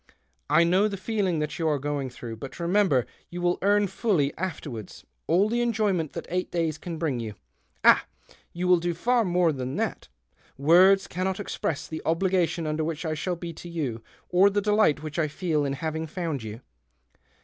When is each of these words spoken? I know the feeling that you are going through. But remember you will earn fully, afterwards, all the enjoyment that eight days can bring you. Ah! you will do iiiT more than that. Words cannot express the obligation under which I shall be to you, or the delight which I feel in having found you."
I 0.49 0.63
know 0.63 0.87
the 0.87 0.97
feeling 0.97 1.37
that 1.37 1.59
you 1.59 1.67
are 1.67 1.77
going 1.77 2.09
through. 2.09 2.37
But 2.37 2.59
remember 2.59 3.05
you 3.29 3.39
will 3.39 3.59
earn 3.61 3.85
fully, 3.85 4.35
afterwards, 4.35 5.05
all 5.27 5.47
the 5.47 5.61
enjoyment 5.61 6.13
that 6.13 6.25
eight 6.27 6.49
days 6.49 6.79
can 6.79 6.97
bring 6.97 7.19
you. 7.19 7.35
Ah! 7.83 8.07
you 8.51 8.67
will 8.67 8.79
do 8.79 8.95
iiiT 8.95 9.27
more 9.27 9.51
than 9.51 9.75
that. 9.75 10.07
Words 10.57 11.05
cannot 11.05 11.39
express 11.39 11.87
the 11.87 12.01
obligation 12.03 12.65
under 12.65 12.83
which 12.83 13.05
I 13.05 13.13
shall 13.13 13.35
be 13.35 13.53
to 13.53 13.69
you, 13.69 14.01
or 14.29 14.49
the 14.49 14.59
delight 14.59 15.03
which 15.03 15.19
I 15.19 15.27
feel 15.27 15.63
in 15.65 15.73
having 15.73 16.07
found 16.07 16.41
you." 16.41 16.61